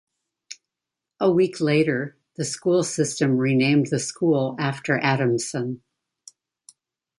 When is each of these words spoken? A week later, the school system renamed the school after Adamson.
A 1.19 1.29
week 1.29 1.59
later, 1.61 2.17
the 2.35 2.43
school 2.43 2.81
system 2.83 3.37
renamed 3.37 3.89
the 3.91 3.99
school 3.99 4.55
after 4.59 4.97
Adamson. 4.97 5.83